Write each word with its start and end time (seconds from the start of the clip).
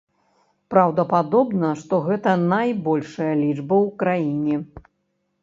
Праўдападобна, 0.73 1.69
што 1.81 1.99
гэта 2.07 2.33
найбольшая 2.55 3.29
лічба 3.43 3.75
ў 3.85 3.87
краіне. 4.03 4.55